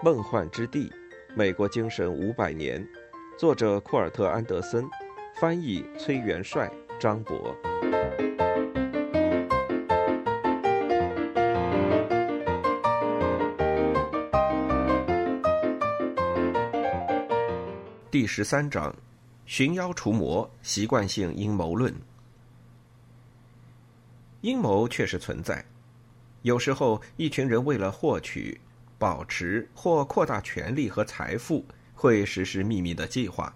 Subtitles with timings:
[0.00, 0.92] 梦幻之地，
[1.34, 2.86] 美国精神五百年，
[3.36, 4.88] 作者库尔特·安德森，
[5.40, 7.52] 翻译崔元帅、张博。
[18.08, 18.94] 第十三章：
[19.46, 21.92] 寻妖除魔，习惯性阴谋论。
[24.42, 25.64] 阴谋确实存在，
[26.42, 28.60] 有时候一群人为了获取。
[28.98, 33.54] 保持或扩大权力和财富，会实施秘密的计划。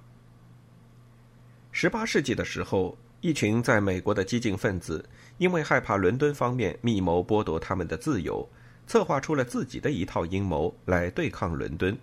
[1.72, 5.04] 十八世纪的时候，一群在美国的激进分子
[5.38, 8.48] 因为害怕伦敦方面密谋剥夺他们的自由，
[8.86, 11.96] 策划出了自己的一套阴谋来对抗伦敦。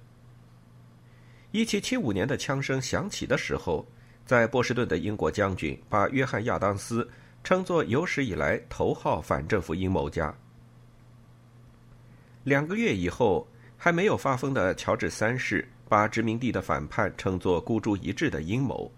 [1.52, 3.86] 一七七五年的枪声响起的时候，
[4.26, 7.08] 在波士顿的英国将军把约翰亚当斯
[7.44, 10.36] 称作有史以来头号反政府阴谋家。
[12.50, 13.48] 两个月以后，
[13.78, 18.92] 还没有发疯的乔治三世把殖民地的反叛称作孤注一掷的阴谋。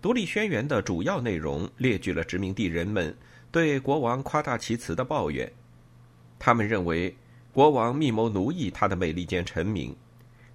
[0.00, 3.12] 独立宣言的主要内容列举了殖民地人们
[3.50, 5.52] 对国王夸大其词的抱怨，
[6.38, 7.12] 他们认为
[7.52, 9.92] 国王密谋奴役他的美利坚臣民，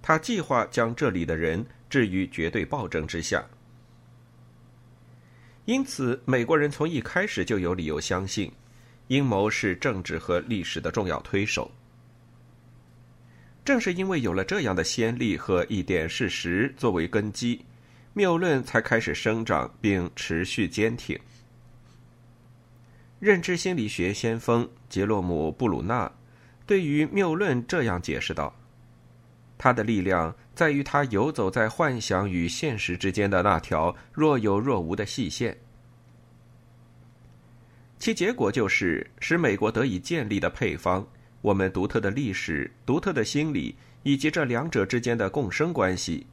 [0.00, 3.44] 他计划将这里的人置于绝对暴政之下。
[5.66, 8.50] 因此，美国人从一开始就有理由相信。
[9.08, 11.70] 阴谋是政治和历史的重要推手。
[13.64, 17.64] 正是因为有了这样的先例和一点事实作为根基，
[18.12, 21.18] 谬论才开始生长并持续坚挺。
[23.18, 26.12] 认知心理学先锋杰洛姆·布鲁纳
[26.64, 28.54] 对于谬论这样解释道
[29.58, 35.56] ：“他的力量在于他游走在幻想与现实之间的那条若有若无的细线。”
[37.98, 41.06] 其结果就是使美国得以建立的配方，
[41.40, 46.26] 我们独特的历史、独特的心理以及这两者之间的共生关系，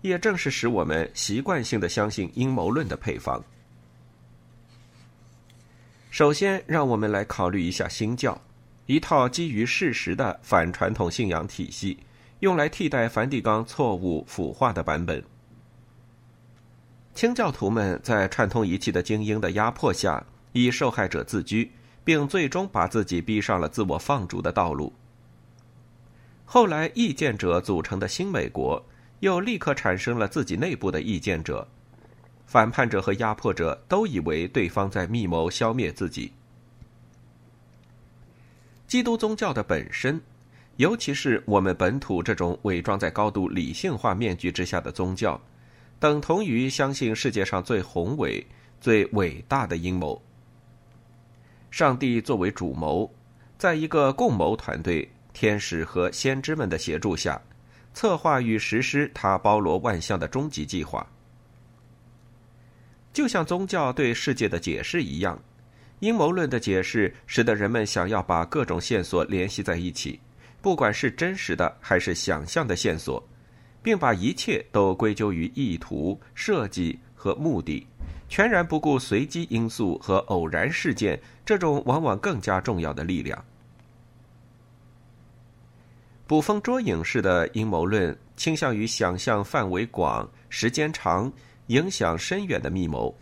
[0.00, 3.44] 也正是使我们习惯性的相信阴谋论的配方。
[6.10, 8.40] 首先，让我们来考虑一下新教，
[8.86, 11.98] 一套基于事实的反传统信仰体系，
[12.40, 15.22] 用来替代梵蒂冈错误腐化的版本。
[17.14, 20.24] 清教徒们在串通一气的精英的压迫下。
[20.52, 21.70] 以受害者自居，
[22.04, 24.92] 并最终把自己逼上了自我放逐的道路。
[26.44, 28.84] 后来，意见者组成的新美国
[29.20, 31.66] 又立刻产生了自己内部的意见者，
[32.46, 36.32] 反叛者和压迫者都以为对方在密谋消灭自己。
[38.88, 40.20] 基督宗教的本身，
[40.78, 45.40] 尤其是我们本土这种伪装在高度理性化面具之下的宗教，
[46.00, 48.44] 等同于相信世界上最宏伟、
[48.80, 50.20] 最伟大的阴谋。
[51.70, 53.10] 上帝作为主谋，
[53.56, 57.40] 在一个共谋团队、天使和先知们的协助下，
[57.94, 61.06] 策划与实施他包罗万象的终极计划。
[63.12, 65.40] 就像宗教对世界的解释一样，
[65.98, 70.20] 阴谋论的解释使得人们想要把各种线索联系在一起，
[70.60, 73.22] 不管是真实的还是想象的线索，
[73.82, 77.86] 并把一切都归咎于意图、设计和目的。
[78.30, 83.44] 全然不顾随机因素和偶然事件这种往往更加重要的力量。
[86.28, 91.30] 捕风捉影式的阴谋论倾向于想象范围广、时间长、
[91.66, 93.12] 影响深远的密谋。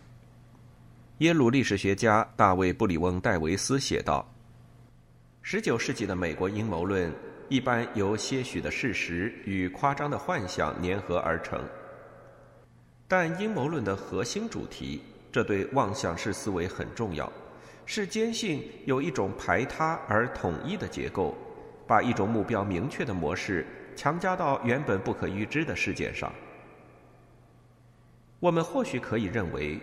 [1.17, 4.23] 耶鲁历史学家大卫·布里翁·戴维斯写道
[5.41, 7.11] ：“十九世纪的美国阴谋论
[7.49, 11.59] 一般由些许的事实与夸张的幻想粘合而成。”
[13.09, 17.29] 但阴谋论的核心主题，这对妄想式思维很重要，
[17.87, 21.35] 是坚信有一种排他而统一的结构，
[21.87, 23.65] 把一种目标明确的模式
[23.95, 26.31] 强加到原本不可预知的事件上。
[28.39, 29.79] 我们或许可以认为，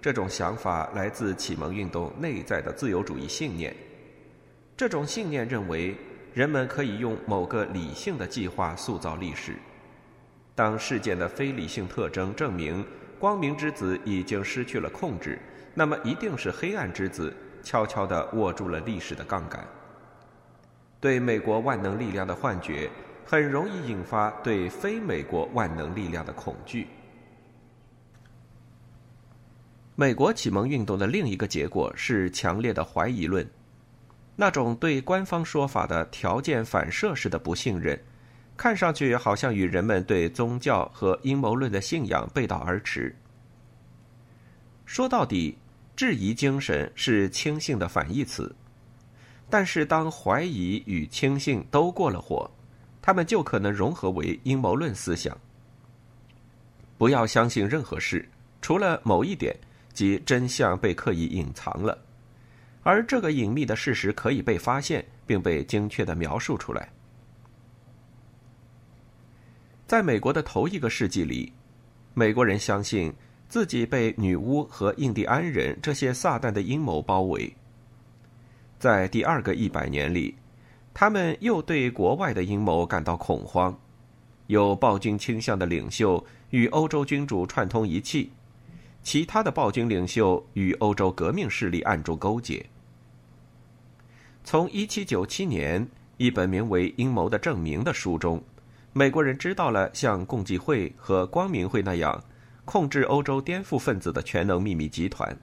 [0.00, 3.74] 这种想法来自启蒙运动内在的自由主义信念。
[4.76, 5.96] 这种信念认为，
[6.32, 9.56] 人们可以用某个理性的计划塑造历史。
[10.58, 12.84] 当事件的非理性特征证明
[13.16, 15.38] 光明之子已经失去了控制，
[15.72, 17.32] 那么一定是黑暗之子
[17.62, 19.64] 悄悄地握住了历史的杠杆。
[20.98, 22.90] 对美国万能力量的幻觉，
[23.24, 26.88] 很容易引发对非美国万能力量的恐惧。
[29.94, 33.48] 美国启蒙运动的另一个结果是强烈的怀疑论，
[34.34, 37.96] 那种对官方说法的条件反射式的不信任。
[38.58, 43.14] 看上去好像与人们对宗教和阴谋论的信仰背道而驰。
[44.84, 45.56] 说到底，
[45.94, 48.52] 质疑精神是轻信的反义词。
[49.48, 52.50] 但是，当怀疑与轻信都过了火，
[53.00, 55.38] 他们就可能融合为阴谋论思想。
[56.98, 58.28] 不要相信任何事，
[58.60, 59.56] 除了某一点，
[59.94, 61.96] 即真相被刻意隐藏了，
[62.82, 66.90] 而这个隐秘的事实可以被发现，并被精确的描述出来。
[69.88, 71.50] 在美国的头一个世纪里，
[72.12, 73.10] 美国人相信
[73.48, 77.50] 自己被女巫和印第安人这些撒旦的阴谋包围。
[78.78, 80.36] 在第二个一百年里，
[80.92, 83.74] 他们又对国外的阴谋感到恐慌，
[84.48, 86.22] 有暴君倾向的领袖。
[86.50, 88.30] 与欧洲君主串通一气，
[89.02, 92.64] 其他的暴君领袖与欧洲革命势力暗中勾结。
[94.44, 98.42] 从1797年一本名为《阴谋的证明》的书中，
[98.98, 102.20] 美国人知道了像共济会和光明会那样
[102.64, 105.38] 控制欧洲颠覆分子的全能秘密集团。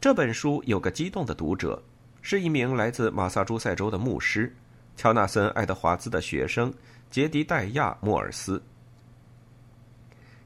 [0.00, 1.82] 这本书有个激动的读者，
[2.22, 4.56] 是一名来自马萨诸塞州的牧师，
[4.96, 6.72] 乔纳森·爱德华兹的学生
[7.10, 8.62] 杰迪戴亚·莫尔斯。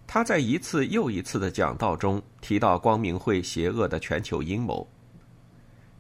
[0.09, 4.85] 他在一次又一次的讲道中提到光明会邪恶的全球阴谋，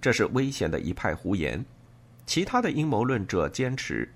[0.00, 1.64] 这是危险的一派胡言。
[2.26, 4.12] 其他的阴谋论者坚持，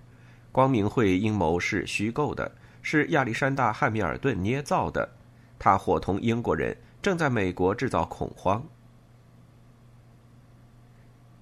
[0.54, 5.10] 光明会阴谋是虚构的，是亚历山大·汉密尔顿捏造的。
[5.58, 8.64] 他伙同英国人正在美国制造恐慌。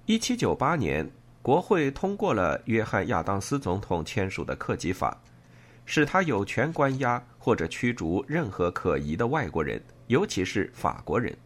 [0.07, 1.11] 一七九八年，
[1.43, 5.15] 国会通过了约翰·亚当斯总统签署的克己法。
[5.85, 11.37] 使他有权关押或者驱逐任何可疑的外国人，尤其是法国人，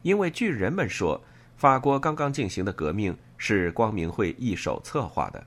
[0.00, 1.20] 因为据人们说，
[1.58, 5.44] 法国刚刚进行的革命是光明会一手策划的。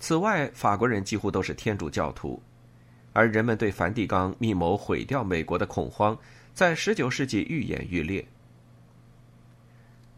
[0.00, 2.42] 此外，法国人几乎都是天主教徒，
[3.12, 6.16] 而人们对梵蒂冈密谋毁掉美国的恐慌，
[6.54, 8.26] 在十九世纪愈演愈烈。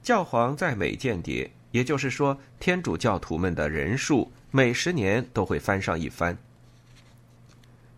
[0.02, 4.30] 教皇在美间谍，也就是说，天主教徒们的人数。
[4.52, 6.36] 每十年都会翻上一番。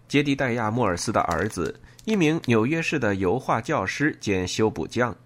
[0.06, 5.16] 杰迪戴亚·莫尔斯的儿子，一名纽约市的油画教师兼修补匠，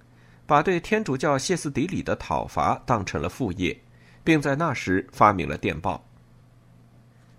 [0.47, 3.77] 把对天主教歇斯底里的讨伐当成了副业，
[4.23, 6.06] 并在那时发明了电报。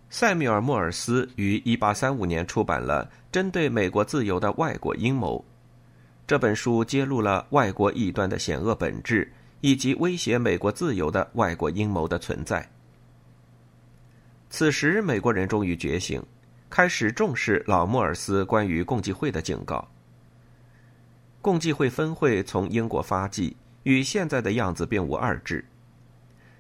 [0.10, 5.44] 塞缪尔·莫尔斯于1835年出版了针对美国自由的外国阴谋，
[6.26, 9.32] 这本书揭露了外国异端的险恶本质，
[9.62, 12.68] 以及威胁美国自由的外国阴谋的存在。
[14.50, 16.24] 此时，美国人终于觉醒，
[16.70, 19.86] 开始重视老莫尔斯关于共济会的警告。
[21.42, 25.64] 共济会分会从英国发迹，与现在的样子并无二致。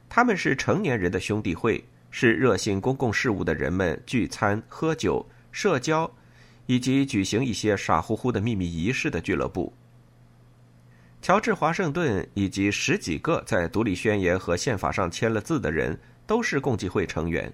[0.09, 6.09] 他们是成年人的兄弟会，是热心公共事务的人们聚餐、喝酒、社交，
[6.65, 9.73] 以及举行一些傻乎乎的秘密仪式的俱乐部。
[11.21, 17.51] 乔治·华盛顿以及十几个在独立宣言和宪法上签了字的人，都是共济会成员。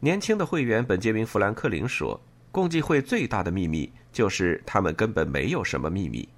[0.00, 2.20] 年轻的会员本杰明·富兰克林说
[2.50, 6.28] ：“共济会最大的秘密就是他们根本没有什么秘密。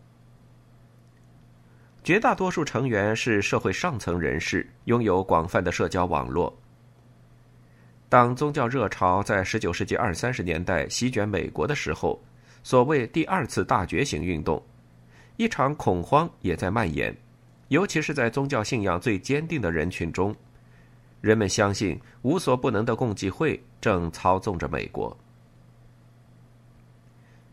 [2.09, 6.59] 绝大多数成员是社会上层人士，拥有广泛的社交网络。
[8.09, 12.19] 当宗教热潮在19世纪二三十年代席卷美国的时候，
[12.63, 14.63] 所谓第二次大觉醒运动，
[15.37, 17.15] 一场恐慌也在蔓延，
[17.69, 20.35] 尤其是在宗教信仰最坚定的人群中。”
[21.21, 25.15] 人们相信无所不能的共济会正操纵着美国。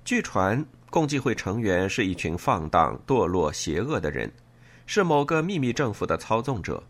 [0.06, 4.32] 据传，共济会成员是一群放荡、堕落、邪恶的人，
[4.86, 6.84] 是某个秘密政府的操纵者。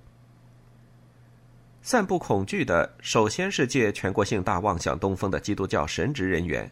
[1.82, 6.72] 散布恐惧的，首先是借全国性大妄想东风的基督教神职人员，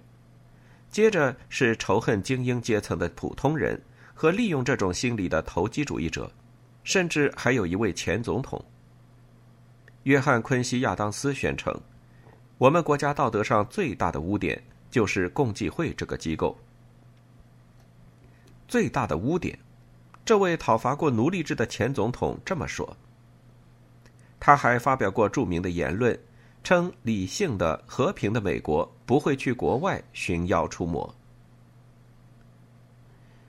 [0.89, 3.79] 接着是仇恨精英阶层的普通人
[4.13, 6.31] 和利用这种心理的投机主义者，
[6.83, 8.63] 甚至还有一位前总统。
[10.03, 11.73] 约翰·昆西亚当斯宣称
[12.57, 16.57] ：“我们国家道德上最大的污点就是共济会这个机构。
[18.67, 19.57] 最大的污点。”
[20.25, 22.95] 这位讨伐过奴隶制的前总统这么说。
[24.39, 26.17] 他还发表过著名的言论，
[26.63, 31.13] 称理性的、和平的美国不会去国外寻妖出没。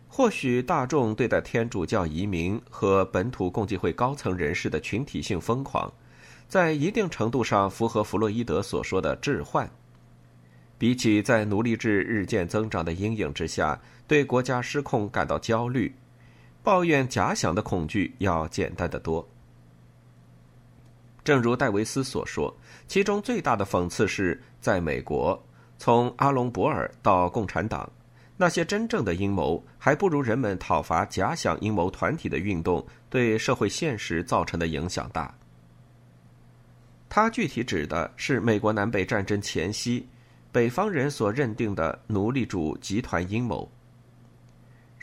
[0.08, 5.92] 或许大众对待天主教移民和本土共济会高层人士的群体性疯狂。
[6.46, 9.68] 在一定程度上符合弗洛伊德所说的置换，
[10.78, 15.92] 比起在奴隶制日渐增长的阴影之下对国家失控感到焦虑，
[16.64, 19.28] 抱怨假想的恐惧要简单的多。
[21.22, 22.56] 正如戴维斯所说，
[22.88, 25.40] 其中最大的讽刺是在美国，
[25.76, 27.92] 从阿隆博尔到共产党，
[28.38, 35.34] 那些真正的阴谋还不如人们讨伐假想阴谋团体的运动对社会现实造成的影响大。
[37.10, 40.08] 它具体指的是美国南北战争前夕，
[40.50, 43.70] 北方人所认定的奴隶主集团阴谋。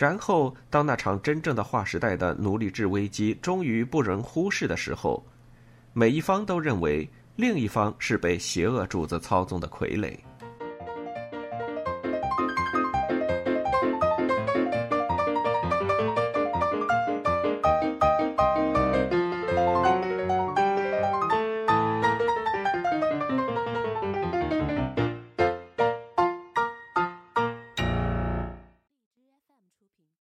[0.01, 5.23] 然后，当那场真正的划时代的奴隶制危机终于不容忽视的时候，
[5.93, 10.17] 每一方都认为另一方是被邪恶主子操纵的傀儡。